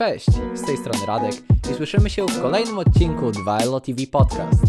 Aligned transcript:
Cześć, 0.00 0.26
z 0.54 0.66
tej 0.66 0.76
strony 0.76 1.06
Radek 1.06 1.34
i 1.70 1.74
słyszymy 1.74 2.10
się 2.10 2.26
w 2.26 2.42
kolejnym 2.42 2.78
odcinku 2.78 3.30
2LO 3.30 3.80
TV 3.80 4.06
Podcast. 4.12 4.62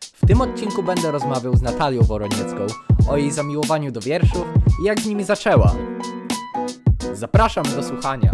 W 0.00 0.26
tym 0.26 0.40
odcinku 0.40 0.82
będę 0.82 1.10
rozmawiał 1.10 1.56
z 1.56 1.62
Natalią 1.62 2.02
Woroniecką 2.02 2.66
o 3.08 3.16
jej 3.16 3.30
zamiłowaniu 3.30 3.92
do 3.92 4.00
wierszów 4.00 4.44
i 4.82 4.84
jak 4.84 5.00
z 5.00 5.06
nimi 5.06 5.24
zaczęła. 5.24 5.76
Zapraszam 7.12 7.64
do 7.64 7.82
słuchania. 7.82 8.30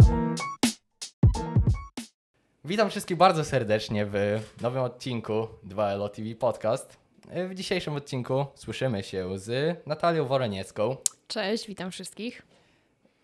Witam 2.65 2.89
wszystkich 2.89 3.17
bardzo 3.17 3.45
serdecznie 3.45 4.05
w 4.05 4.39
nowym 4.61 4.83
odcinku 4.83 5.47
2LO 5.67 6.09
TV 6.09 6.35
Podcast. 6.35 6.97
W 7.49 7.53
dzisiejszym 7.53 7.95
odcinku 7.95 8.45
słyszymy 8.55 9.03
się 9.03 9.39
z 9.39 9.77
Natalią 9.87 10.25
Woroniecką. 10.25 10.97
Cześć, 11.27 11.67
witam 11.67 11.91
wszystkich. 11.91 12.56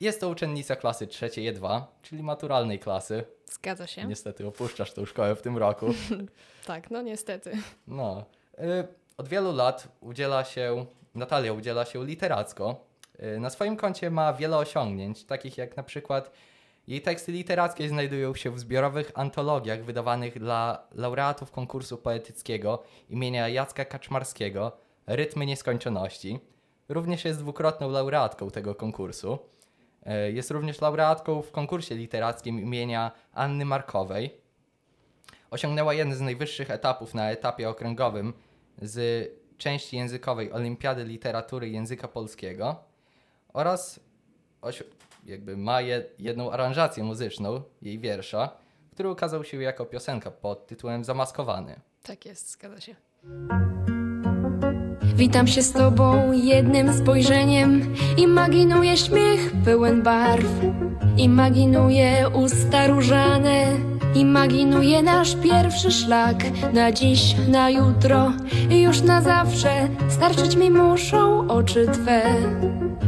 Jest 0.03 0.21
to 0.21 0.30
uczennica 0.30 0.75
klasy 0.75 1.07
trzeciej 1.07 1.53
E2, 1.53 1.81
czyli 2.02 2.23
maturalnej 2.23 2.80
klasy. 2.80 3.23
Zgadza 3.52 3.88
się. 3.88 4.05
Niestety 4.05 4.48
opuszczasz 4.48 4.93
tą 4.93 5.05
szkołę 5.05 5.35
w 5.35 5.41
tym 5.41 5.57
roku. 5.57 5.85
Tak, 6.66 6.91
no 6.91 7.02
niestety. 7.02 7.52
No. 7.88 8.26
Y, 8.59 8.88
Od 9.17 9.27
wielu 9.27 9.53
lat 9.55 9.88
udziela 10.02 10.43
się, 10.43 10.85
Natalia 11.16 11.53
udziela 11.53 11.85
się 11.85 12.05
literacko. 12.05 12.85
Y, 13.35 13.39
Na 13.39 13.49
swoim 13.49 13.77
koncie 13.77 14.09
ma 14.09 14.34
wiele 14.34 14.57
osiągnięć, 14.57 15.23
takich 15.26 15.57
jak 15.57 15.77
na 15.77 15.84
przykład 15.84 16.31
jej 16.88 17.01
teksty 17.01 17.31
literackie 17.31 17.90
znajdują 17.90 18.35
się 18.35 18.51
w 18.51 18.59
zbiorowych 18.59 19.12
antologiach 19.15 19.84
wydawanych 19.84 20.40
dla 20.40 20.88
laureatów 20.91 21.51
konkursu 21.51 21.98
poetyckiego 21.98 22.84
imienia 23.09 23.49
Jacka 23.49 23.85
Kaczmarskiego 23.85 24.71
Rytmy 25.07 25.45
Nieskończoności. 25.45 26.40
Również 26.90 27.26
jest 27.26 27.40
dwukrotną 27.40 27.90
laureatką 27.90 28.51
tego 28.51 28.76
konkursu. 28.76 29.40
Y, 30.07 30.31
Jest 30.31 30.52
również 30.52 30.81
laureatką 30.81 31.41
w 31.41 31.52
konkursie 31.52 31.95
literackim 31.95 32.59
imienia 32.59 33.12
Anny 33.34 33.65
Markowej. 33.65 34.37
Osiągnęła 35.51 35.93
jeden 35.93 36.15
z 36.15 36.21
najwyższych 36.21 36.71
etapów 36.71 37.13
na 37.13 37.32
etapie 37.32 37.70
okręgowym 37.70 38.34
z 38.81 39.29
części 39.57 39.98
językowej 39.98 40.51
Olimpiady 40.51 41.04
Literatury 41.04 41.70
Języka 41.70 42.07
Polskiego 42.07 42.76
oraz 43.54 43.99
jakby 45.26 45.57
ma 45.57 45.81
je, 45.81 46.05
jedną 46.20 46.51
aranżację 46.51 47.04
muzyczną 47.04 47.62
jej 47.81 47.99
wiersza, 47.99 48.49
który 48.91 49.09
ukazał 49.09 49.43
się 49.43 49.62
jako 49.62 49.85
piosenka 49.85 50.31
pod 50.31 50.68
tytułem 50.68 51.04
Zamaskowany. 51.04 51.79
Tak 52.04 52.26
jest, 52.26 52.51
zgadza 52.51 52.81
się. 52.81 52.96
Witam 55.15 55.47
się 55.47 55.61
z 55.61 55.71
tobą 55.71 56.31
jednym 56.31 56.93
spojrzeniem. 56.93 57.95
Imaginuję 58.17 58.97
śmiech 58.97 59.51
pełen 59.65 60.03
barw. 60.03 60.45
Imaginuję 61.17 62.29
usta 62.33 62.87
różane. 62.87 63.65
Imaginuję 64.16 65.03
nasz 65.03 65.35
pierwszy 65.35 65.91
szlak. 65.91 66.38
Na 66.73 66.91
dziś, 66.91 67.35
na 67.47 67.69
jutro 67.69 68.31
i 68.69 68.81
już 68.81 69.01
na 69.01 69.22
zawsze. 69.22 69.88
Starczyć 70.09 70.56
mi 70.56 70.69
muszą 70.69 71.47
oczy 71.47 71.88
twe. 71.88 72.22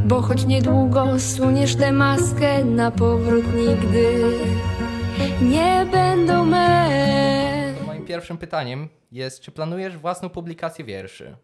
Bo 0.05 0.21
choć 0.21 0.45
niedługo 0.45 1.19
suniesz 1.19 1.75
tę 1.75 1.91
maskę 1.91 2.65
Na 2.65 2.91
powrót 2.91 3.45
nigdy 3.55 4.23
nie 5.41 5.85
będą 5.91 6.45
me. 6.45 6.89
Moim 7.85 8.05
pierwszym 8.05 8.37
pytaniem 8.37 8.89
jest, 9.11 9.41
czy 9.41 9.51
planujesz 9.51 9.97
własną 9.97 10.29
publikację 10.29 10.85
wierszy? 10.85 11.35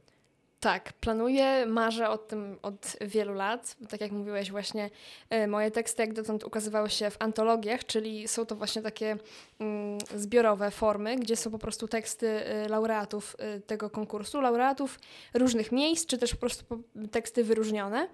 Tak, 0.61 0.93
planuję, 0.93 1.65
marzę 1.65 2.09
o 2.09 2.17
tym 2.17 2.57
od 2.61 2.97
wielu 3.01 3.33
lat. 3.33 3.75
Tak 3.89 4.01
jak 4.01 4.11
mówiłeś, 4.11 4.51
właśnie 4.51 4.89
e, 5.29 5.47
moje 5.47 5.71
teksty 5.71 6.01
jak 6.01 6.13
dotąd 6.13 6.43
ukazywały 6.43 6.89
się 6.89 7.09
w 7.09 7.17
antologiach, 7.19 7.85
czyli 7.85 8.27
są 8.27 8.45
to 8.45 8.55
właśnie 8.55 8.81
takie 8.81 9.17
mm, 9.59 9.97
zbiorowe 10.15 10.71
formy, 10.71 11.15
gdzie 11.15 11.35
są 11.35 11.51
po 11.51 11.59
prostu 11.59 11.87
teksty 11.87 12.27
e, 12.27 12.67
laureatów 12.67 13.35
e, 13.39 13.59
tego 13.59 13.89
konkursu, 13.89 14.41
laureatów 14.41 14.99
różnych 15.33 15.71
miejsc, 15.71 16.05
czy 16.05 16.17
też 16.17 16.31
po 16.31 16.39
prostu 16.39 16.83
teksty 17.11 17.43
wyróżnione. 17.43 18.07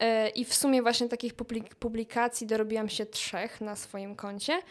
E, 0.00 0.28
I 0.28 0.44
w 0.44 0.54
sumie 0.54 0.82
właśnie 0.82 1.08
takich 1.08 1.34
publik- 1.34 1.74
publikacji 1.74 2.46
dorobiłam 2.46 2.88
się 2.88 3.06
trzech 3.06 3.60
na 3.60 3.76
swoim 3.76 4.16
koncie, 4.16 4.62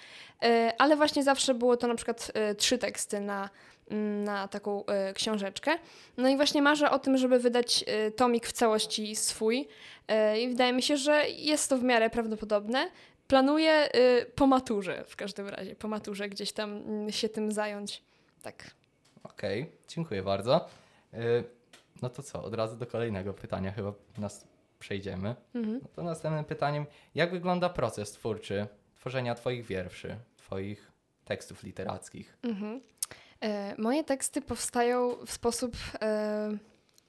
E, 0.43 0.73
ale 0.77 0.95
właśnie 0.95 1.23
zawsze 1.23 1.53
było 1.53 1.77
to 1.77 1.87
na 1.87 1.95
przykład 1.95 2.31
e, 2.33 2.55
trzy 2.55 2.77
teksty 2.77 3.19
na, 3.19 3.49
mm, 3.91 4.23
na 4.23 4.47
taką 4.47 4.83
książeczkę. 5.13 5.71
No 6.17 6.29
i 6.29 6.35
właśnie 6.35 6.61
marzę 6.61 6.91
o 6.91 6.99
tym, 6.99 7.17
żeby 7.17 7.39
wydać 7.39 7.85
tomik 8.15 8.47
w 8.47 8.51
całości 8.51 9.15
swój 9.15 9.67
i 10.41 10.47
wydaje 10.47 10.73
mi 10.73 10.81
się, 10.81 10.97
że 10.97 11.29
jest 11.29 11.69
to 11.69 11.77
w 11.77 11.83
miarę 11.83 12.09
prawdopodobne. 12.09 12.91
Planuję 13.27 13.89
po 14.35 14.47
maturze 14.47 15.03
w 15.07 15.15
każdym 15.15 15.47
razie, 15.49 15.75
po 15.75 15.87
maturze 15.87 16.29
gdzieś 16.29 16.51
tam 16.51 16.71
mm, 16.71 17.11
się 17.11 17.29
tym 17.29 17.51
zająć. 17.51 18.01
Tak. 18.41 18.71
Okej, 19.23 19.71
dziękuję 19.87 20.23
bardzo. 20.23 20.65
No 22.01 22.09
to 22.09 22.23
co, 22.23 22.43
od 22.43 22.53
razu 22.53 22.77
do 22.77 22.85
kolejnego 22.85 23.33
pytania 23.33 23.71
chyba 23.71 23.93
nas 24.17 24.47
przejdziemy. 24.83 25.35
Mhm. 25.55 25.79
No 25.83 25.89
to 25.95 26.03
następnym 26.03 26.45
pytaniem, 26.45 26.85
jak 27.15 27.31
wygląda 27.31 27.69
proces 27.69 28.11
twórczy 28.11 28.67
tworzenia 28.95 29.35
Twoich 29.35 29.65
wierszy, 29.65 30.17
Twoich 30.37 30.91
tekstów 31.25 31.63
literackich? 31.63 32.37
Mhm. 32.43 32.81
E, 33.41 33.75
moje 33.77 34.03
teksty 34.03 34.41
powstają 34.41 35.15
w 35.25 35.31
sposób, 35.31 35.75
e, 36.01 36.57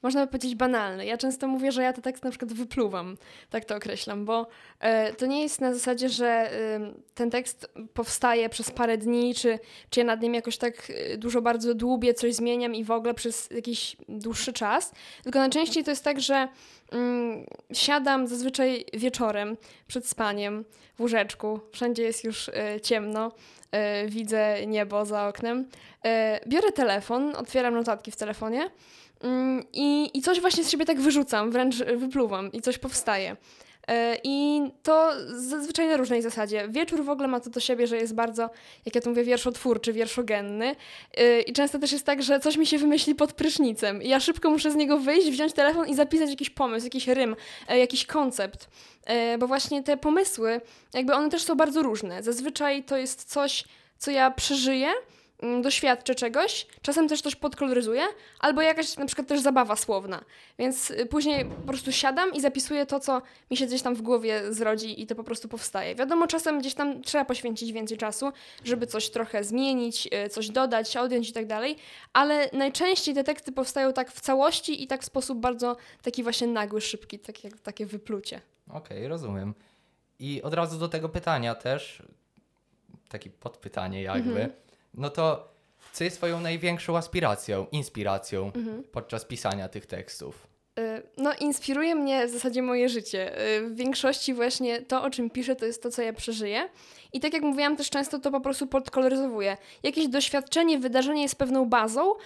można 0.04 0.20
by 0.20 0.26
powiedzieć, 0.26 0.54
banalny. 0.54 1.06
Ja 1.06 1.16
często 1.16 1.48
mówię, 1.48 1.72
że 1.72 1.82
ja 1.82 1.92
te 1.92 2.02
teksty 2.02 2.26
na 2.26 2.30
przykład 2.30 2.52
wypluwam, 2.52 3.16
tak 3.50 3.64
to 3.64 3.76
określam, 3.76 4.24
bo 4.24 4.46
e, 4.80 5.12
to 5.12 5.26
nie 5.26 5.42
jest 5.42 5.60
na 5.60 5.74
zasadzie, 5.74 6.08
że 6.08 6.26
e, 6.26 6.50
ten 7.14 7.30
tekst 7.30 7.70
powstaje 7.94 8.48
przez 8.48 8.70
parę 8.70 8.98
dni, 8.98 9.34
czy, 9.34 9.58
czy 9.90 10.00
ja 10.00 10.06
nad 10.06 10.22
nim 10.22 10.34
jakoś 10.34 10.58
tak 10.58 10.90
e, 10.90 11.16
dużo 11.16 11.42
bardzo 11.42 11.74
dłubię, 11.74 12.14
coś 12.14 12.34
zmieniam 12.34 12.74
i 12.74 12.84
w 12.84 12.90
ogóle 12.90 13.14
przez 13.14 13.50
jakiś 13.50 13.96
dłuższy 14.08 14.52
czas, 14.52 14.92
tylko 15.22 15.38
najczęściej 15.38 15.84
to 15.84 15.90
jest 15.90 16.04
tak, 16.04 16.20
że 16.20 16.48
mm, 16.92 17.46
siadam 17.72 18.26
zazwyczaj 18.26 18.84
wieczorem 18.92 19.56
przed 19.86 20.06
spaniem 20.06 20.64
w 20.94 21.00
łóżeczku, 21.00 21.60
wszędzie 21.72 22.02
jest 22.02 22.24
już 22.24 22.48
e, 22.48 22.80
ciemno, 22.80 23.32
e, 23.70 24.06
widzę 24.06 24.66
niebo 24.66 25.06
za 25.06 25.28
oknem. 25.28 25.68
Biorę 26.46 26.72
telefon, 26.72 27.36
otwieram 27.36 27.74
notatki 27.74 28.10
w 28.10 28.16
telefonie 28.16 28.70
i, 29.72 30.10
i 30.14 30.22
coś 30.22 30.40
właśnie 30.40 30.64
z 30.64 30.70
siebie 30.70 30.84
tak 30.84 31.00
wyrzucam, 31.00 31.50
wręcz 31.50 31.76
wypluwam 31.76 32.52
i 32.52 32.60
coś 32.60 32.78
powstaje. 32.78 33.36
E, 33.88 34.16
I 34.24 34.62
to 34.82 35.12
zazwyczaj 35.26 35.86
na 35.88 35.96
różnej 35.96 36.22
zasadzie. 36.22 36.68
Wieczór 36.68 37.04
w 37.04 37.08
ogóle 37.08 37.28
ma 37.28 37.40
to 37.40 37.50
do 37.50 37.60
siebie, 37.60 37.86
że 37.86 37.96
jest 37.96 38.14
bardzo, 38.14 38.50
jak 38.86 38.94
ja 38.94 39.00
to 39.00 39.10
mówię, 39.10 39.24
wierszotwórczy, 39.24 39.92
wierszogenny. 39.92 40.76
E, 41.16 41.40
I 41.40 41.52
często 41.52 41.78
też 41.78 41.92
jest 41.92 42.06
tak, 42.06 42.22
że 42.22 42.40
coś 42.40 42.56
mi 42.56 42.66
się 42.66 42.78
wymyśli 42.78 43.14
pod 43.14 43.32
prysznicem. 43.32 44.02
I 44.02 44.08
ja 44.08 44.20
szybko 44.20 44.50
muszę 44.50 44.70
z 44.70 44.74
niego 44.74 44.98
wyjść, 44.98 45.30
wziąć 45.30 45.52
telefon 45.52 45.88
i 45.88 45.94
zapisać 45.94 46.30
jakiś 46.30 46.50
pomysł, 46.50 46.86
jakiś 46.86 47.08
rym, 47.08 47.36
e, 47.68 47.78
jakiś 47.78 48.06
koncept. 48.06 48.68
E, 49.06 49.38
Bo 49.38 49.46
właśnie 49.46 49.82
te 49.82 49.96
pomysły, 49.96 50.60
jakby 50.94 51.14
one 51.14 51.30
też 51.30 51.42
są 51.42 51.54
bardzo 51.54 51.82
różne. 51.82 52.22
Zazwyczaj 52.22 52.84
to 52.84 52.96
jest 52.96 53.24
coś, 53.24 53.64
co 53.98 54.10
ja 54.10 54.30
przeżyję, 54.30 54.88
mm, 54.88 55.02
doświadczę 55.62 56.14
czegoś, 56.14 56.66
czasem 56.82 57.08
też 57.08 57.20
coś 57.22 57.36
podkoloryzuję, 57.36 58.02
albo 58.40 58.62
jakaś 58.62 58.96
na 58.96 59.06
przykład 59.06 59.28
też 59.28 59.40
zabawa 59.40 59.76
słowna. 59.76 60.24
Więc 60.58 60.90
y, 60.90 61.06
później 61.06 61.44
po 61.44 61.66
prostu 61.66 61.92
siadam 61.92 62.32
i 62.32 62.40
zapisuję 62.40 62.86
to, 62.86 63.00
co 63.00 63.22
mi 63.50 63.56
się 63.56 63.66
gdzieś 63.66 63.82
tam 63.82 63.94
w 63.94 64.02
głowie 64.02 64.52
zrodzi 64.52 65.02
i 65.02 65.06
to 65.06 65.14
po 65.14 65.24
prostu 65.24 65.48
powstaje. 65.48 65.94
Wiadomo, 65.94 66.26
czasem 66.26 66.58
gdzieś 66.60 66.74
tam 66.74 67.02
trzeba 67.02 67.24
poświęcić 67.24 67.72
więcej 67.72 67.98
czasu, 67.98 68.32
żeby 68.64 68.86
coś 68.86 69.10
trochę 69.10 69.44
zmienić, 69.44 70.08
y, 70.26 70.28
coś 70.28 70.48
dodać, 70.50 70.96
odjąć 70.96 71.30
i 71.30 71.32
tak 71.32 71.46
dalej, 71.46 71.76
ale 72.12 72.50
najczęściej 72.52 73.14
te 73.14 73.24
teksty 73.24 73.52
powstają 73.52 73.92
tak 73.92 74.12
w 74.12 74.20
całości 74.20 74.82
i 74.82 74.86
tak 74.86 75.02
w 75.02 75.04
sposób 75.04 75.38
bardzo 75.38 75.76
taki 76.02 76.22
właśnie 76.22 76.46
nagły, 76.46 76.80
szybki, 76.80 77.18
tak 77.18 77.44
jak, 77.44 77.60
takie 77.60 77.86
wyplucie. 77.86 78.40
Okej, 78.70 79.08
rozumiem. 79.08 79.54
I 80.18 80.42
od 80.42 80.54
razu 80.54 80.78
do 80.78 80.88
tego 80.88 81.08
pytania 81.08 81.54
też, 81.54 82.02
takie 83.08 83.30
podpytanie 83.30 84.02
jakby, 84.02 84.30
Mhm. 84.30 84.50
No 84.94 85.10
to 85.10 85.54
co 85.92 86.04
jest 86.04 86.16
Twoją 86.16 86.40
największą 86.40 86.96
aspiracją, 86.96 87.66
inspiracją 87.72 88.52
Mhm. 88.54 88.84
podczas 88.84 89.24
pisania 89.24 89.68
tych 89.68 89.86
tekstów? 89.86 90.46
No, 91.16 91.32
inspiruje 91.40 91.94
mnie 91.94 92.26
w 92.26 92.30
zasadzie 92.30 92.62
moje 92.62 92.88
życie. 92.88 93.40
Y, 93.56 93.68
W 93.68 93.76
większości 93.76 94.34
właśnie 94.34 94.82
to, 94.82 95.02
o 95.02 95.10
czym 95.10 95.30
piszę, 95.30 95.56
to 95.56 95.66
jest 95.66 95.82
to, 95.82 95.90
co 95.90 96.02
ja 96.02 96.12
przeżyję. 96.12 96.68
I 97.12 97.20
tak 97.20 97.32
jak 97.34 97.42
mówiłam, 97.42 97.76
też 97.76 97.90
często 97.90 98.18
to 98.18 98.30
po 98.30 98.40
prostu 98.40 98.66
podkoloryzowuję. 98.66 99.56
Jakieś 99.82 100.08
doświadczenie, 100.08 100.78
wydarzenie 100.78 101.22
jest 101.22 101.36
pewną 101.36 101.64
bazą 101.66 102.12
y, 102.12 102.16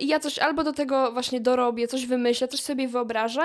i 0.00 0.06
ja 0.06 0.20
coś 0.20 0.38
albo 0.38 0.64
do 0.64 0.72
tego 0.72 1.12
właśnie 1.12 1.40
dorobię, 1.40 1.88
coś 1.88 2.06
wymyślę, 2.06 2.48
coś 2.48 2.60
sobie 2.60 2.88
wyobrażę, 2.88 3.42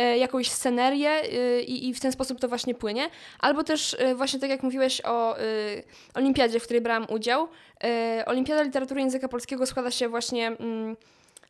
y, 0.00 0.18
jakąś 0.18 0.50
scenerię 0.50 1.20
i, 1.66 1.94
w 1.94 2.00
ten 2.00 2.12
sposób 2.12 2.40
to 2.40 2.48
właśnie 2.48 2.74
płynie. 2.74 3.10
Albo 3.40 3.64
też 3.64 3.96
właśnie 4.14 4.40
tak 4.40 4.50
jak 4.50 4.62
mówiłeś 4.62 5.00
o 5.04 5.36
olimpiadzie, 6.14 6.60
w 6.60 6.62
której 6.62 6.80
brałam 6.80 7.06
udział. 7.10 7.48
Olimpiada 8.26 8.62
Literatury 8.62 9.00
Języka 9.00 9.28
Polskiego 9.28 9.66
składa 9.66 9.90
się 9.90 10.08
właśnie... 10.08 10.46
mm, 10.46 10.96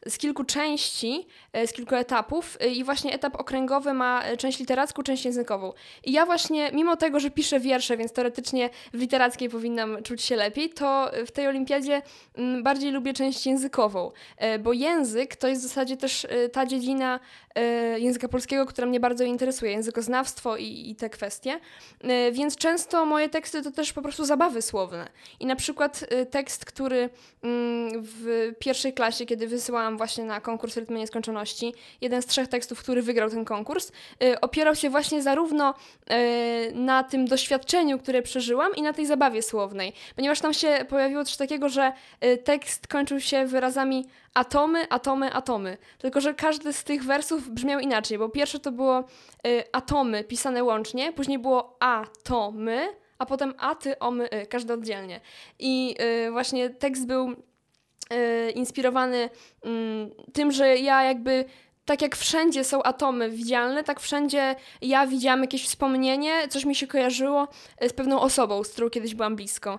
z 0.08 0.18
kilku 0.18 0.44
części, 0.44 1.26
z 1.66 1.72
kilku 1.72 1.94
etapów 1.94 2.58
i 2.74 2.84
właśnie 2.84 3.12
etap 3.12 3.40
okręgowy 3.40 3.94
ma 3.94 4.22
część 4.38 4.58
literacką, 4.58 5.02
część 5.02 5.24
językową. 5.24 5.72
I 6.04 6.12
ja 6.12 6.26
właśnie, 6.26 6.70
mimo 6.72 6.96
tego, 6.96 7.20
że 7.20 7.30
piszę 7.30 7.60
wiersze, 7.60 7.96
więc 7.96 8.12
teoretycznie 8.12 8.70
w 8.94 9.00
literackiej 9.00 9.48
powinnam 9.48 10.02
czuć 10.02 10.22
się 10.22 10.36
lepiej, 10.36 10.70
to 10.70 11.10
w 11.26 11.30
tej 11.30 11.46
olimpiadzie 11.46 12.02
mm, 12.36 12.62
bardziej 12.62 12.90
lubię 12.90 13.12
część 13.12 13.46
językową, 13.46 14.10
bo 14.60 14.72
język 14.72 15.36
to 15.36 15.48
jest 15.48 15.62
w 15.62 15.64
zasadzie 15.68 15.96
też 15.96 16.26
ta 16.52 16.66
dziedzina 16.66 17.20
języka 17.96 18.28
polskiego, 18.28 18.66
która 18.66 18.86
mnie 18.86 19.00
bardzo 19.00 19.24
interesuje, 19.24 19.72
językoznawstwo 19.72 20.56
i, 20.56 20.90
i 20.90 20.96
te 20.96 21.10
kwestie, 21.10 21.60
więc 22.32 22.56
często 22.56 23.06
moje 23.06 23.28
teksty 23.28 23.62
to 23.62 23.70
też 23.70 23.92
po 23.92 24.02
prostu 24.02 24.24
zabawy 24.24 24.62
słowne. 24.62 25.08
I 25.40 25.46
na 25.46 25.56
przykład 25.56 26.04
tekst, 26.30 26.64
który 26.64 27.10
mm, 27.42 27.90
w 28.02 28.52
pierwszej 28.58 28.92
klasie, 28.92 29.26
kiedy 29.26 29.48
wysyłałam 29.48 29.95
właśnie 29.96 30.24
na 30.24 30.40
konkurs 30.40 30.76
Rytmy 30.76 30.98
Nieskończoności, 30.98 31.74
jeden 32.00 32.22
z 32.22 32.26
trzech 32.26 32.48
tekstów, 32.48 32.78
który 32.78 33.02
wygrał 33.02 33.30
ten 33.30 33.44
konkurs, 33.44 33.92
y, 34.22 34.40
opierał 34.40 34.74
się 34.74 34.90
właśnie 34.90 35.22
zarówno 35.22 35.74
y, 35.74 36.72
na 36.74 37.04
tym 37.04 37.26
doświadczeniu, 37.26 37.98
które 37.98 38.22
przeżyłam 38.22 38.74
i 38.76 38.82
na 38.82 38.92
tej 38.92 39.06
zabawie 39.06 39.42
słownej. 39.42 39.92
Ponieważ 40.16 40.40
tam 40.40 40.54
się 40.54 40.84
pojawiło 40.88 41.24
coś 41.24 41.36
takiego, 41.36 41.68
że 41.68 41.92
y, 42.24 42.38
tekst 42.38 42.86
kończył 42.86 43.20
się 43.20 43.46
wyrazami 43.46 44.06
atomy, 44.34 44.88
atomy, 44.88 45.32
atomy. 45.32 45.76
Tylko, 45.98 46.20
że 46.20 46.34
każdy 46.34 46.72
z 46.72 46.84
tych 46.84 47.04
wersów 47.04 47.50
brzmiał 47.50 47.80
inaczej, 47.80 48.18
bo 48.18 48.28
pierwsze 48.28 48.58
to 48.58 48.72
było 48.72 49.04
atomy 49.72 50.24
pisane 50.24 50.64
łącznie, 50.64 51.12
później 51.12 51.38
było 51.38 51.76
atomy, 51.80 52.88
a 53.18 53.26
potem 53.26 53.54
aty, 53.58 53.98
omy, 53.98 54.28
y, 54.32 54.46
każdy 54.46 54.72
oddzielnie. 54.72 55.20
I 55.58 55.96
właśnie 56.30 56.70
tekst 56.70 57.06
był 57.06 57.36
inspirowany 58.54 59.30
mm, 59.62 60.10
tym, 60.32 60.52
że 60.52 60.76
ja 60.76 61.02
jakby 61.02 61.44
tak 61.84 62.02
jak 62.02 62.16
wszędzie 62.16 62.64
są 62.64 62.82
atomy 62.82 63.30
widzialne, 63.30 63.84
tak 63.84 64.00
wszędzie 64.00 64.56
ja 64.82 65.06
widziałam 65.06 65.40
jakieś 65.40 65.64
wspomnienie, 65.64 66.48
coś 66.48 66.64
mi 66.64 66.74
się 66.74 66.86
kojarzyło 66.86 67.48
z 67.88 67.92
pewną 67.92 68.20
osobą, 68.20 68.64
z 68.64 68.72
którą 68.72 68.90
kiedyś 68.90 69.14
byłam 69.14 69.36
blisko. 69.36 69.78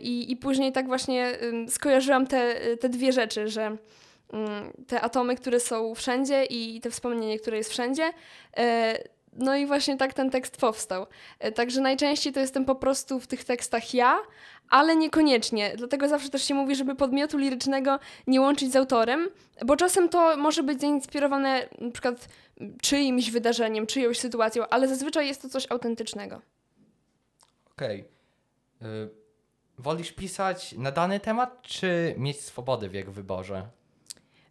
I, 0.00 0.32
i 0.32 0.36
później 0.36 0.72
tak 0.72 0.86
właśnie 0.86 1.32
skojarzyłam 1.68 2.26
te, 2.26 2.54
te 2.76 2.88
dwie 2.88 3.12
rzeczy, 3.12 3.48
że 3.48 3.76
mm, 4.32 4.72
te 4.86 5.00
atomy, 5.00 5.36
które 5.36 5.60
są 5.60 5.94
wszędzie 5.94 6.44
i 6.44 6.80
te 6.80 6.90
wspomnienie, 6.90 7.38
które 7.38 7.56
jest 7.56 7.70
wszędzie, 7.70 8.12
no 9.32 9.56
i 9.56 9.66
właśnie 9.66 9.96
tak 9.96 10.14
ten 10.14 10.30
tekst 10.30 10.56
powstał. 10.56 11.06
Także 11.54 11.80
najczęściej 11.80 12.32
to 12.32 12.40
jestem 12.40 12.64
po 12.64 12.74
prostu 12.74 13.20
w 13.20 13.26
tych 13.26 13.44
tekstach 13.44 13.94
ja, 13.94 14.18
ale 14.70 14.96
niekoniecznie. 14.96 15.72
Dlatego 15.76 16.08
zawsze 16.08 16.28
też 16.28 16.42
się 16.44 16.54
mówi, 16.54 16.76
żeby 16.76 16.94
podmiotu 16.94 17.38
lirycznego 17.38 17.98
nie 18.26 18.40
łączyć 18.40 18.72
z 18.72 18.76
autorem, 18.76 19.28
bo 19.66 19.76
czasem 19.76 20.08
to 20.08 20.36
może 20.36 20.62
być 20.62 20.80
zainspirowane 20.80 21.68
na 21.78 21.90
przykład 21.90 22.28
czyimś 22.82 23.30
wydarzeniem, 23.30 23.86
czyjąś 23.86 24.18
sytuacją, 24.18 24.64
ale 24.70 24.88
zazwyczaj 24.88 25.26
jest 25.26 25.42
to 25.42 25.48
coś 25.48 25.66
autentycznego. 25.70 26.40
Okej. 27.72 28.04
Okay. 28.80 29.10
Wolisz 29.78 30.12
pisać 30.12 30.72
na 30.72 30.90
dany 30.90 31.20
temat, 31.20 31.62
czy 31.62 32.14
mieć 32.18 32.40
swobodę 32.40 32.88
w 32.88 32.94
jego 32.94 33.12
wyborze? 33.12 33.68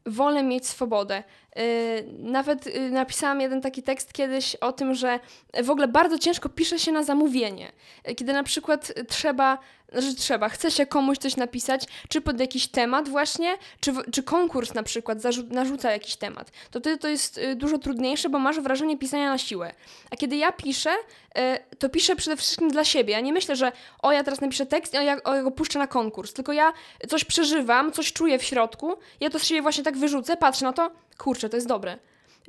Wolę 0.10 0.44
mieć 0.44 0.68
swobodę. 0.68 1.24
Y, 1.60 2.06
nawet 2.20 2.68
y, 2.68 2.90
napisałam 2.92 3.42
jeden 3.42 3.62
taki 3.62 3.84
tekst 3.84 4.14
kiedyś 4.14 4.56
o 4.56 4.72
tym, 4.72 4.96
że 4.96 5.20
w 5.64 5.70
ogóle 5.70 5.88
bardzo 5.88 6.20
ciężko 6.20 6.50
pisze 6.50 6.80
się 6.80 6.92
na 6.92 7.04
zamówienie. 7.04 7.72
Kiedy 8.16 8.34
na 8.34 8.44
przykład 8.44 8.94
trzeba 9.08 9.58
że 9.94 10.14
trzeba, 10.14 10.50
chce 10.50 10.72
się 10.72 10.86
komuś 10.86 11.18
coś 11.18 11.36
napisać, 11.36 11.86
czy 12.10 12.22
pod 12.22 12.40
jakiś 12.40 12.68
temat 12.68 13.10
właśnie, 13.10 13.58
czy, 13.80 13.94
czy 14.12 14.24
konkurs 14.24 14.74
na 14.74 14.84
przykład 14.84 15.18
narzuca 15.50 15.92
jakiś 15.92 16.16
temat, 16.16 16.52
to 16.72 16.80
wtedy 16.80 16.98
to 16.98 17.08
jest 17.08 17.38
y, 17.38 17.56
dużo 17.56 17.78
trudniejsze, 17.78 18.30
bo 18.30 18.40
masz 18.40 18.60
wrażenie 18.60 18.98
pisania 18.98 19.30
na 19.30 19.38
siłę. 19.38 19.74
A 20.12 20.16
kiedy 20.16 20.36
ja 20.36 20.52
piszę, 20.52 20.92
y, 20.92 21.76
to 21.76 21.90
piszę 21.90 22.16
przede 22.16 22.38
wszystkim 22.38 22.72
dla 22.72 22.84
siebie. 22.84 23.14
Ja 23.14 23.20
nie 23.20 23.34
myślę, 23.34 23.56
że 23.56 23.72
o, 24.02 24.12
ja 24.12 24.24
teraz 24.24 24.42
napiszę 24.42 24.66
tekst 24.66 24.94
i 24.94 24.98
o, 24.98 25.02
ja, 25.02 25.24
o, 25.24 25.36
ja 25.36 25.44
go 25.44 25.52
puszczę 25.52 25.80
na 25.80 25.88
konkurs, 25.88 26.34
tylko 26.34 26.54
ja 26.54 26.74
coś 27.08 27.26
przeżywam, 27.26 27.92
coś 27.92 28.14
czuję 28.14 28.40
w 28.40 28.44
środku, 28.44 28.98
ja 29.20 29.30
to 29.30 29.40
z 29.40 29.46
siebie 29.46 29.62
właśnie 29.62 29.84
tak 29.84 29.98
wyrzucę, 30.00 30.38
patrzę 30.38 30.66
na 30.66 30.74
to, 30.74 30.92
kurczę, 31.18 31.50
to 31.50 31.58
jest 31.58 31.68
dobre. 31.68 31.98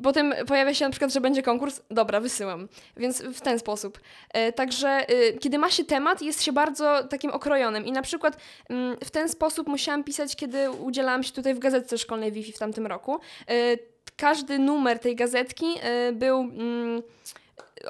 Potem 0.02 0.34
pojawia 0.46 0.74
się 0.74 0.84
na 0.84 0.90
przykład, 0.90 1.12
że 1.12 1.20
będzie 1.20 1.42
konkurs, 1.42 1.80
dobra, 1.90 2.20
wysyłam. 2.20 2.68
Więc 2.96 3.22
w 3.22 3.40
ten 3.40 3.58
sposób. 3.58 4.00
E, 4.32 4.52
także 4.52 5.10
y, 5.10 5.38
kiedy 5.40 5.58
ma 5.58 5.70
się 5.70 5.84
temat, 5.84 6.22
jest 6.22 6.42
się 6.42 6.52
bardzo 6.52 7.04
takim 7.04 7.30
okrojonym. 7.30 7.86
I 7.86 7.92
na 7.92 8.02
przykład 8.02 8.36
mm, 8.68 8.96
w 9.04 9.10
ten 9.10 9.28
sposób 9.28 9.68
musiałam 9.68 10.04
pisać, 10.04 10.36
kiedy 10.36 10.70
udzielałam 10.70 11.22
się 11.22 11.32
tutaj 11.32 11.54
w 11.54 11.58
gazetce 11.58 11.98
szkolnej 11.98 12.32
Wi-Fi 12.32 12.52
w 12.52 12.58
tamtym 12.58 12.86
roku. 12.86 13.20
E, 13.48 13.76
każdy 14.16 14.58
numer 14.58 14.98
tej 14.98 15.16
gazetki 15.16 15.66
e, 15.82 16.12
był 16.12 16.40
mm, 16.40 17.02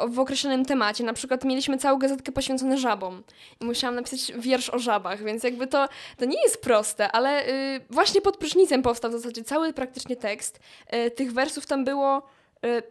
w 0.08 0.18
określonym 0.18 0.64
temacie. 0.64 1.04
Na 1.04 1.12
przykład 1.12 1.44
mieliśmy 1.44 1.78
całą 1.78 1.98
gazetkę 1.98 2.32
poświęconą 2.32 2.76
żabom 2.76 3.22
i 3.60 3.64
musiałam 3.64 3.94
napisać 3.94 4.32
wiersz 4.38 4.70
o 4.70 4.78
żabach, 4.78 5.24
więc 5.24 5.44
jakby 5.44 5.66
to, 5.66 5.88
to 6.16 6.24
nie 6.24 6.42
jest 6.42 6.62
proste, 6.62 7.12
ale 7.12 7.48
y, 7.48 7.80
właśnie 7.90 8.20
pod 8.20 8.36
prysznicem 8.36 8.82
powstał 8.82 9.10
w 9.10 9.14
zasadzie 9.14 9.44
cały 9.44 9.72
praktycznie 9.72 10.16
tekst. 10.16 10.60
Y, 10.94 11.10
tych 11.10 11.32
wersów 11.32 11.66
tam 11.66 11.84
było 11.84 12.22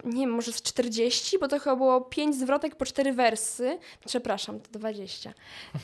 nie 0.04 0.22
wiem, 0.22 0.30
może 0.30 0.52
z 0.52 0.62
40, 0.62 1.40
bo 1.40 1.48
to 1.48 1.60
chyba 1.60 1.76
było 1.76 2.02
5 2.02 2.36
zwrotek 2.36 2.76
po 2.76 2.86
4 2.86 3.14
wersy. 3.14 3.78
Przepraszam, 4.06 4.60
to 4.60 4.80
20. 4.80 5.34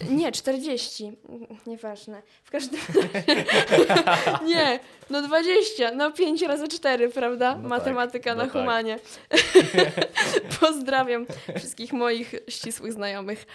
Nie, 0.10 0.32
40. 0.32 1.12
Nieważne. 1.68 2.22
W 2.44 2.52
każdym 2.52 2.80
razie. 3.14 3.46
nie, 4.56 4.80
no 5.10 5.22
20. 5.22 5.92
No 5.92 6.12
5 6.12 6.42
razy 6.42 6.68
4, 6.68 7.10
prawda? 7.10 7.56
No 7.56 7.70
Matematyka 7.70 8.30
tak, 8.30 8.38
no 8.38 8.44
na 8.44 8.50
tak. 8.52 8.62
humanie. 8.62 9.00
Pozdrawiam 10.60 11.26
wszystkich 11.58 11.94
moich 11.94 12.36
ścisłych 12.50 12.94
znajomych. 12.94 13.46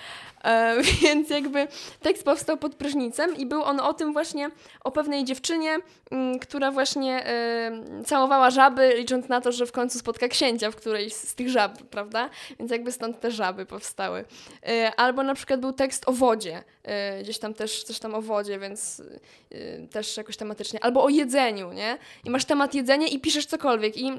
E, 0.45 0.77
więc 1.03 1.31
jakby 1.31 1.69
tekst 2.03 2.25
powstał 2.25 2.57
pod 2.57 2.75
prysznicem 2.75 3.37
i 3.37 3.47
był 3.47 3.63
on 3.63 3.81
o 3.81 3.95
tym 3.95 4.13
właśnie, 4.13 4.51
o 4.85 4.91
pewnej 4.91 5.25
dziewczynie, 5.25 5.75
m, 5.75 5.83
mm, 6.11 6.39
która 6.39 6.71
właśnie 6.71 7.27
e, 7.27 7.73
całowała 8.07 8.51
żaby, 8.51 8.95
licząc 8.97 9.29
na 9.29 9.41
to, 9.41 9.53
że 9.53 9.67
w 9.67 9.73
końcu 9.73 9.99
spotka 10.21 10.29
księcia 10.29 10.71
w 10.71 10.77
którejś 10.77 11.13
z 11.13 11.35
tych 11.35 11.49
żab, 11.49 11.83
prawda? 11.83 12.31
Więc 12.59 12.71
jakby 12.71 12.93
stąd 12.93 13.21
te 13.21 13.31
żaby 13.31 13.67
powstały. 13.67 14.25
E, 14.67 14.93
albo 14.97 15.23
na 15.23 15.35
przykład 15.35 15.61
był 15.61 15.73
tekst 15.73 16.09
o 16.09 16.13
wodzie, 16.13 16.63
e, 16.83 17.23
gdzieś 17.23 17.39
tam 17.39 17.55
też 17.55 17.83
coś 17.83 17.99
tam 17.99 18.15
o 18.15 18.23
wodzie, 18.23 18.59
więc 18.59 19.03
e, 19.51 19.87
też 19.87 20.17
jakoś 20.17 20.37
tematycznie. 20.37 20.85
Albo 20.85 21.05
o 21.05 21.09
jedzeniu, 21.09 21.73
nie? 21.73 21.99
I 22.25 22.31
masz 22.31 22.45
temat 22.45 22.75
jedzenia 22.75 23.07
i 23.07 23.21
piszesz 23.21 23.47
cokolwiek 23.47 23.97
i 23.97 24.13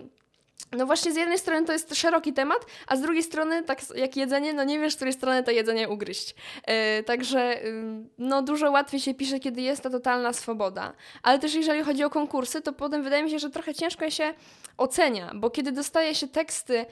no 0.71 0.85
właśnie 0.85 1.11
z 1.11 1.15
jednej 1.15 1.39
strony 1.39 1.65
to 1.65 1.73
jest 1.73 1.95
szeroki 1.95 2.33
temat, 2.33 2.65
a 2.87 2.95
z 2.95 3.01
drugiej 3.01 3.23
strony, 3.23 3.63
tak 3.63 3.79
jak 3.95 4.17
jedzenie, 4.17 4.53
no 4.53 4.63
nie 4.63 4.79
wiesz, 4.79 4.93
z 4.93 4.95
której 4.95 5.13
strony 5.13 5.43
to 5.43 5.51
jedzenie 5.51 5.89
ugryźć. 5.89 6.35
Yy, 6.67 7.03
także 7.03 7.53
yy, 7.63 7.83
no 8.17 8.41
dużo 8.41 8.71
łatwiej 8.71 8.99
się 8.99 9.13
pisze, 9.13 9.39
kiedy 9.39 9.61
jest 9.61 9.81
ta 9.81 9.89
totalna 9.89 10.33
swoboda. 10.33 10.93
Ale 11.23 11.39
też 11.39 11.53
jeżeli 11.53 11.83
chodzi 11.83 12.03
o 12.03 12.09
konkursy, 12.09 12.61
to 12.61 12.73
potem 12.73 13.03
wydaje 13.03 13.23
mi 13.23 13.29
się, 13.29 13.39
że 13.39 13.49
trochę 13.49 13.73
ciężko 13.73 14.09
się 14.09 14.33
ocenia, 14.77 15.31
bo 15.35 15.49
kiedy 15.49 15.71
dostaje 15.71 16.15
się 16.15 16.27
teksty 16.27 16.73
yy, 16.73 16.85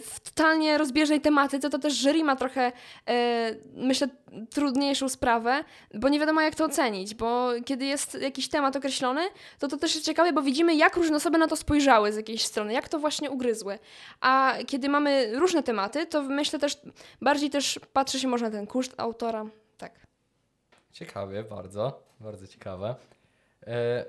w 0.00 0.20
totalnie 0.24 0.78
rozbieżnej 0.78 1.20
tematyce, 1.20 1.70
to 1.70 1.78
też 1.78 2.02
jury 2.02 2.24
ma 2.24 2.36
trochę, 2.36 2.72
myślę, 3.74 4.08
trudniejszą 4.50 5.08
sprawę, 5.08 5.64
bo 5.94 6.08
nie 6.08 6.20
wiadomo 6.20 6.40
jak 6.40 6.54
to 6.54 6.64
ocenić, 6.64 7.14
bo 7.14 7.48
kiedy 7.64 7.84
jest 7.84 8.14
jakiś 8.20 8.48
temat 8.48 8.76
określony, 8.76 9.20
to 9.58 9.68
to 9.68 9.76
też 9.76 9.94
jest 9.94 10.06
ciekawe, 10.06 10.32
bo 10.32 10.42
widzimy 10.42 10.74
jak 10.74 10.96
różne 10.96 11.16
osoby 11.16 11.38
na 11.38 11.46
to 11.46 11.56
spojrzały 11.56 12.12
z 12.12 12.16
jakiejś 12.16 12.44
strony, 12.44 12.72
jak 12.72 12.88
to 12.90 12.98
właśnie 12.98 13.30
ugryzły. 13.30 13.78
A 14.20 14.54
kiedy 14.66 14.88
mamy 14.88 15.38
różne 15.38 15.62
tematy, 15.62 16.06
to 16.06 16.22
myślę 16.22 16.58
też, 16.58 16.78
bardziej 17.22 17.50
też 17.50 17.80
patrzy 17.92 18.20
się 18.20 18.28
można 18.28 18.48
na 18.48 18.56
ten 18.56 18.66
koszt 18.66 18.94
autora. 18.96 19.46
Tak. 19.78 19.92
Ciekawie, 20.92 21.44
bardzo, 21.44 22.02
bardzo 22.20 22.46
ciekawe. 22.46 22.94
E, 23.66 24.04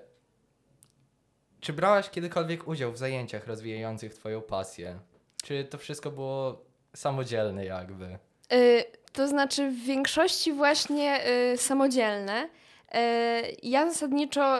czy 1.59 1.73
brałaś 1.73 2.09
kiedykolwiek 2.09 2.67
udział 2.67 2.91
w 2.91 2.97
zajęciach 2.97 3.47
rozwijających 3.47 4.13
Twoją 4.13 4.41
pasję? 4.41 4.99
Czy 5.43 5.65
to 5.65 5.77
wszystko 5.77 6.11
było 6.11 6.65
samodzielne 6.95 7.65
jakby? 7.65 8.05
E, 8.51 8.83
to 9.13 9.27
znaczy 9.27 9.71
w 9.71 9.85
większości 9.85 10.53
właśnie 10.53 11.27
y, 11.53 11.57
samodzielne. 11.57 12.49
E, 12.91 13.41
ja 13.63 13.91
zasadniczo 13.91 14.59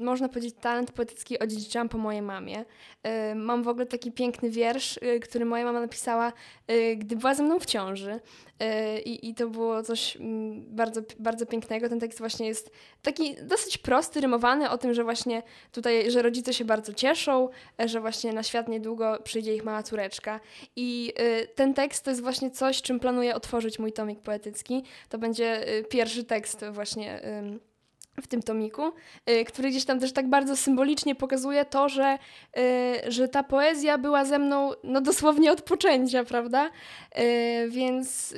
można 0.00 0.28
powiedzieć, 0.28 0.54
talent 0.60 0.92
poetycki 0.92 1.38
odziedziczyłam 1.38 1.88
po 1.88 1.98
mojej 1.98 2.22
mamie. 2.22 2.60
Y, 2.60 3.34
mam 3.34 3.62
w 3.62 3.68
ogóle 3.68 3.86
taki 3.86 4.12
piękny 4.12 4.50
wiersz, 4.50 4.96
y, 4.96 5.20
który 5.20 5.44
moja 5.44 5.64
mama 5.64 5.80
napisała, 5.80 6.32
y, 6.70 6.96
gdy 6.96 7.16
była 7.16 7.34
ze 7.34 7.42
mną 7.42 7.60
w 7.60 7.66
ciąży. 7.66 8.20
I, 9.04 9.28
I 9.28 9.34
to 9.34 9.48
było 9.48 9.82
coś 9.82 10.16
mm, 10.16 10.76
bardzo, 10.76 11.00
bardzo 11.18 11.46
pięknego. 11.46 11.88
Ten 11.88 12.00
tekst 12.00 12.18
właśnie 12.18 12.46
jest 12.46 12.70
taki 13.02 13.34
dosyć 13.42 13.78
prosty, 13.78 14.20
rymowany 14.20 14.70
o 14.70 14.78
tym, 14.78 14.94
że 14.94 15.04
właśnie 15.04 15.42
tutaj, 15.72 16.10
że 16.10 16.22
rodzice 16.22 16.54
się 16.54 16.64
bardzo 16.64 16.92
cieszą, 16.92 17.48
że 17.78 18.00
właśnie 18.00 18.32
na 18.32 18.42
świat 18.42 18.68
niedługo 18.68 19.18
przyjdzie 19.24 19.54
ich 19.54 19.64
mała 19.64 19.82
córeczka. 19.82 20.40
I 20.76 21.12
ten 21.54 21.74
tekst 21.74 22.04
to 22.04 22.10
jest 22.10 22.22
właśnie 22.22 22.50
coś, 22.50 22.82
czym 22.82 23.00
planuję 23.00 23.34
otworzyć 23.34 23.78
mój 23.78 23.92
tomik 23.92 24.20
poetycki. 24.20 24.82
To 25.08 25.18
będzie 25.18 25.64
pierwszy 25.90 26.24
tekst 26.24 26.64
właśnie 26.72 27.20
w 28.20 28.26
tym 28.26 28.42
tomiku, 28.42 28.82
y, 29.30 29.44
który 29.44 29.70
gdzieś 29.70 29.84
tam 29.84 30.00
też 30.00 30.12
tak 30.12 30.28
bardzo 30.28 30.56
symbolicznie 30.56 31.14
pokazuje 31.14 31.64
to, 31.64 31.88
że, 31.88 32.18
y, 32.58 33.12
że 33.12 33.28
ta 33.28 33.42
poezja 33.42 33.98
była 33.98 34.24
ze 34.24 34.38
mną 34.38 34.70
no 34.84 35.00
dosłownie 35.00 35.52
od 35.52 35.62
poczęcia, 35.62 36.24
prawda? 36.24 36.70
Y, 37.18 37.70
Więc, 37.70 38.34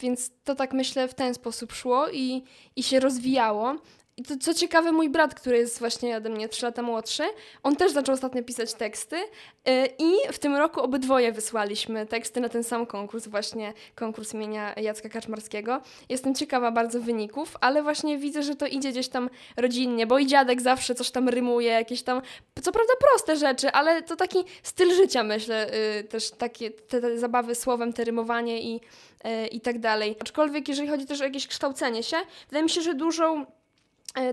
więc 0.00 0.30
to 0.44 0.54
tak 0.54 0.72
myślę 0.72 1.08
w 1.08 1.14
ten 1.14 1.34
sposób 1.34 1.72
szło 1.72 2.08
i, 2.10 2.42
i 2.76 2.82
się 2.82 3.00
rozwijało. 3.00 3.76
I 4.16 4.22
to, 4.22 4.34
co 4.40 4.54
ciekawe, 4.54 4.92
mój 4.92 5.08
brat, 5.08 5.34
który 5.34 5.58
jest 5.58 5.78
właśnie 5.78 6.16
ode 6.16 6.30
mnie 6.30 6.48
3 6.48 6.66
lata 6.66 6.82
młodszy, 6.82 7.22
on 7.62 7.76
też 7.76 7.92
zaczął 7.92 8.14
ostatnio 8.14 8.42
pisać 8.42 8.74
teksty 8.74 9.16
y, 9.16 9.88
i 9.98 10.32
w 10.32 10.38
tym 10.38 10.56
roku 10.56 10.80
obydwoje 10.80 11.32
wysłaliśmy 11.32 12.06
teksty 12.06 12.40
na 12.40 12.48
ten 12.48 12.64
sam 12.64 12.86
konkurs, 12.86 13.26
właśnie 13.26 13.72
konkurs 13.94 14.34
imienia 14.34 14.74
Jacka 14.74 15.08
Kaczmarskiego. 15.08 15.80
Jestem 16.08 16.34
ciekawa 16.34 16.70
bardzo 16.70 17.00
wyników, 17.00 17.56
ale 17.60 17.82
właśnie 17.82 18.18
widzę, 18.18 18.42
że 18.42 18.56
to 18.56 18.66
idzie 18.66 18.90
gdzieś 18.90 19.08
tam 19.08 19.30
rodzinnie, 19.56 20.06
bo 20.06 20.18
i 20.18 20.26
dziadek 20.26 20.60
zawsze 20.62 20.94
coś 20.94 21.10
tam 21.10 21.28
rymuje, 21.28 21.68
jakieś 21.68 22.02
tam, 22.02 22.22
co 22.62 22.72
prawda 22.72 22.92
proste 23.00 23.36
rzeczy, 23.36 23.72
ale 23.72 24.02
to 24.02 24.16
taki 24.16 24.38
styl 24.62 24.94
życia, 24.94 25.22
myślę, 25.22 25.70
y, 25.98 26.04
też 26.04 26.30
takie 26.30 26.70
te, 26.70 27.00
te 27.00 27.18
zabawy 27.18 27.54
słowem, 27.54 27.92
te 27.92 28.04
rymowanie 28.04 28.62
i, 28.62 28.80
y, 29.44 29.46
i 29.46 29.60
tak 29.60 29.78
dalej. 29.78 30.16
Aczkolwiek 30.20 30.68
jeżeli 30.68 30.88
chodzi 30.88 31.06
też 31.06 31.20
o 31.20 31.24
jakieś 31.24 31.46
kształcenie 31.46 32.02
się, 32.02 32.16
wydaje 32.48 32.62
mi 32.62 32.70
się, 32.70 32.82
że 32.82 32.94
dużą 32.94 33.46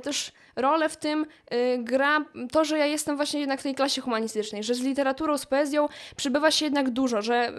też 0.04 0.32
rolę 0.56 0.90
w 0.90 0.98
tym 0.98 1.26
y, 1.54 1.78
gra 1.84 2.26
to, 2.52 2.66
że 2.66 2.78
ja 2.78 2.86
jestem 2.86 3.16
właśnie 3.16 3.40
jednak 3.40 3.60
w 3.60 3.64
tej 3.64 3.76
klasie 3.76 4.02
humanistycznej, 4.02 4.64
że 4.64 4.76
z 4.76 4.80
literaturą, 4.80 5.38
z 5.38 5.46
poezją 5.46 5.88
przybywa 6.16 6.52
się 6.52 6.66
jednak 6.66 6.90
dużo, 6.90 7.22
że 7.22 7.52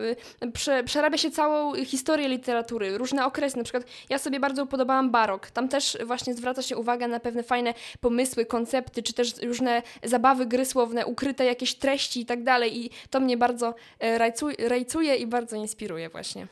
y, 0.42 0.52
prze, 0.52 0.84
przerabia 0.84 1.18
się 1.18 1.30
całą 1.30 1.74
historię 1.84 2.28
literatury, 2.28 2.98
różne 2.98 3.26
okresy, 3.26 3.56
na 3.56 3.64
przykład 3.64 3.84
ja 4.10 4.18
sobie 4.18 4.40
bardzo 4.40 4.62
upodobałam 4.62 5.10
barok, 5.10 5.50
tam 5.50 5.68
też 5.68 5.98
właśnie 6.06 6.34
zwraca 6.34 6.62
się 6.62 6.76
uwaga 6.76 7.08
na 7.08 7.20
pewne 7.20 7.42
fajne 7.42 7.74
pomysły, 8.00 8.46
koncepty, 8.46 9.02
czy 9.02 9.12
też 9.12 9.42
różne 9.42 9.82
zabawy, 10.02 10.46
gry 10.46 10.64
słowne, 10.64 11.06
ukryte 11.06 11.44
jakieś 11.44 11.74
treści 11.74 12.20
i 12.20 12.26
tak 12.26 12.42
dalej 12.42 12.78
i 12.78 12.90
to 13.10 13.20
mnie 13.20 13.36
bardzo 13.36 13.74
e, 13.98 14.18
rajcu- 14.18 14.68
rajcuje 14.68 15.16
i 15.16 15.26
bardzo 15.26 15.56
inspiruje 15.56 16.08
właśnie. 16.08 16.46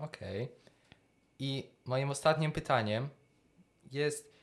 Okej. 0.00 0.48
I 1.38 1.66
moim 1.84 2.10
ostatnim 2.10 2.52
pytaniem 2.52 3.08
jest, 3.92 4.33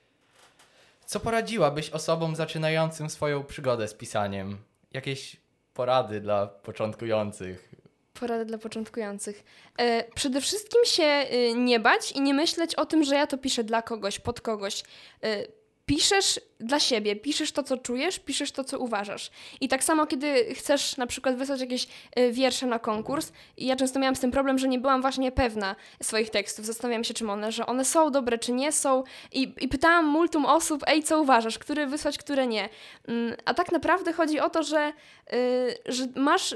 co 1.11 1.19
poradziłabyś 1.19 1.89
osobom 1.89 2.35
zaczynającym 2.35 3.09
swoją 3.09 3.43
przygodę 3.43 3.87
z 3.87 3.93
pisaniem? 3.93 4.57
Jakieś 4.91 5.37
porady 5.73 6.21
dla 6.21 6.47
początkujących? 6.47 7.75
Porada 8.13 8.45
dla 8.45 8.57
początkujących. 8.57 9.43
E, 9.77 10.03
przede 10.15 10.41
wszystkim 10.41 10.85
się 10.85 11.03
e, 11.03 11.53
nie 11.53 11.79
bać 11.79 12.11
i 12.11 12.21
nie 12.21 12.33
myśleć 12.33 12.75
o 12.75 12.85
tym, 12.85 13.03
że 13.03 13.15
ja 13.15 13.27
to 13.27 13.37
piszę 13.37 13.63
dla 13.63 13.81
kogoś, 13.81 14.19
pod 14.19 14.41
kogoś. 14.41 14.83
E, 15.23 15.47
piszesz 15.85 16.39
dla 16.61 16.79
siebie, 16.79 17.15
piszesz 17.15 17.51
to, 17.51 17.63
co 17.63 17.77
czujesz, 17.77 18.19
piszesz 18.19 18.51
to, 18.51 18.63
co 18.63 18.79
uważasz. 18.79 19.31
I 19.61 19.67
tak 19.67 19.83
samo, 19.83 20.07
kiedy 20.07 20.55
chcesz 20.55 20.97
na 20.97 21.07
przykład 21.07 21.35
wysłać 21.35 21.61
jakieś 21.61 21.87
e, 22.15 22.31
wiersze 22.31 22.67
na 22.67 22.79
konkurs, 22.79 23.31
ja 23.57 23.75
często 23.75 23.99
miałam 23.99 24.15
z 24.15 24.19
tym 24.19 24.31
problem, 24.31 24.57
że 24.57 24.67
nie 24.67 24.79
byłam 24.79 25.01
właśnie 25.01 25.31
pewna 25.31 25.75
swoich 26.03 26.29
tekstów. 26.29 26.65
Zastanawiałam 26.65 27.03
się, 27.03 27.13
czym 27.13 27.29
one, 27.29 27.51
że 27.51 27.65
one 27.65 27.85
są 27.85 28.11
dobre, 28.11 28.37
czy 28.37 28.51
nie 28.51 28.71
są. 28.71 29.03
I, 29.31 29.53
i 29.59 29.67
pytałam 29.67 30.05
multum 30.05 30.45
osób, 30.45 30.83
ej, 30.87 31.03
co 31.03 31.21
uważasz, 31.21 31.59
które 31.59 31.87
wysłać, 31.87 32.17
które 32.17 32.47
nie. 32.47 32.69
Mm, 33.07 33.35
A 33.45 33.53
tak 33.53 33.71
naprawdę 33.71 34.13
chodzi 34.13 34.39
o 34.39 34.49
to, 34.49 34.63
że, 34.63 34.93
y, 35.33 35.77
że 35.85 36.07
masz 36.15 36.55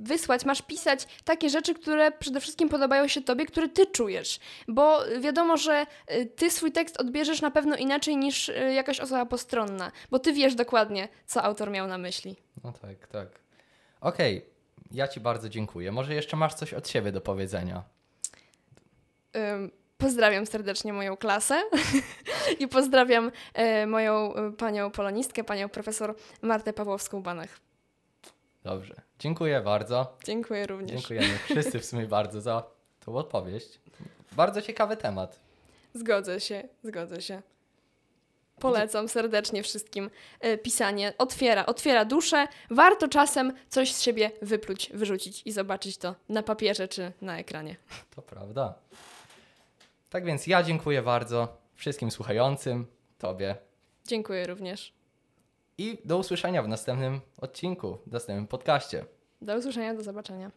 wysłać, 0.00 0.44
masz 0.44 0.62
pisać 0.62 1.06
takie 1.24 1.50
rzeczy, 1.50 1.74
które 1.74 2.10
przede 2.10 2.40
wszystkim 2.40 2.68
podobają 2.68 3.08
się 3.08 3.20
tobie, 3.20 3.46
które 3.46 3.68
ty 3.68 3.86
czujesz. 3.86 4.38
Bo 4.68 4.98
wiadomo, 5.20 5.56
że 5.56 5.86
y, 6.12 6.26
ty 6.26 6.50
swój 6.50 6.72
tekst 6.72 7.00
odbierzesz 7.00 7.40
na 7.40 7.50
pewno 7.50 7.76
inaczej 7.76 8.16
niż 8.16 8.48
y, 8.48 8.72
jakaś 8.74 9.00
osoba 9.00 9.25
postronna, 9.26 9.92
bo 10.10 10.18
ty 10.18 10.32
wiesz 10.32 10.54
dokładnie, 10.54 11.08
co 11.26 11.42
autor 11.42 11.70
miał 11.70 11.86
na 11.86 11.98
myśli. 11.98 12.36
No 12.64 12.72
tak, 12.72 13.06
tak. 13.06 13.28
Okej, 14.00 14.46
ja 14.90 15.08
Ci 15.08 15.20
bardzo 15.20 15.48
dziękuję. 15.48 15.92
Może 15.92 16.14
jeszcze 16.14 16.36
masz 16.36 16.54
coś 16.54 16.74
od 16.74 16.88
siebie 16.88 17.12
do 17.12 17.20
powiedzenia? 17.20 17.82
Ym, 19.36 19.70
Pozdrawiam 19.98 20.46
serdecznie 20.46 20.92
moją 20.92 21.16
klasę 21.16 21.62
i 22.60 22.68
pozdrawiam 22.68 23.32
e, 23.54 23.86
moją 23.86 24.34
e, 24.34 24.52
panią 24.52 24.90
polonistkę, 24.90 25.44
panią 25.44 25.68
profesor 25.68 26.14
Martę 26.42 26.72
Pawłowską-Banach. 26.72 27.48
Dobrze. 28.64 28.94
Dziękuję 29.18 29.60
bardzo. 29.60 30.16
Dziękuję 30.24 30.66
również. 30.66 30.90
Dziękujemy 30.90 31.38
wszyscy 31.50 31.78
w 31.78 31.84
sumie 31.84 32.06
bardzo 32.06 32.40
za 32.40 32.62
tą 33.04 33.16
odpowiedź. 33.16 33.80
Bardzo 34.32 34.62
ciekawy 34.62 34.96
temat. 34.96 35.40
Zgodzę 35.94 36.40
się, 36.40 36.68
zgodzę 36.82 37.22
się. 37.22 37.42
Polecam 38.60 39.08
serdecznie 39.08 39.62
wszystkim 39.62 40.10
e, 40.40 40.58
pisanie. 40.58 41.12
Otwiera, 41.18 41.66
otwiera 41.66 42.04
duszę. 42.04 42.48
Warto 42.70 43.08
czasem 43.08 43.52
coś 43.68 43.94
z 43.94 44.02
siebie 44.02 44.30
wypluć, 44.42 44.90
wyrzucić 44.94 45.42
i 45.44 45.52
zobaczyć 45.52 45.98
to 45.98 46.14
na 46.28 46.42
papierze 46.42 46.88
czy 46.88 47.12
na 47.20 47.38
ekranie. 47.38 47.76
To 48.14 48.22
prawda. 48.22 48.74
Tak 50.10 50.24
więc 50.24 50.46
ja 50.46 50.62
dziękuję 50.62 51.02
bardzo 51.02 51.56
wszystkim 51.74 52.10
słuchającym, 52.10 52.86
Tobie 53.18 53.56
Dziękuję 54.06 54.46
również. 54.46 54.92
i 55.78 55.98
do 56.04 56.18
usłyszenia 56.18 56.62
w 56.62 56.68
następnym 56.68 57.20
odcinku, 57.38 57.98
w 58.06 58.12
następnym 58.12 58.46
podcaście. 58.46 59.04
Do 59.42 59.56
usłyszenia, 59.56 59.94
do 59.94 60.02
zobaczenia. 60.02 60.50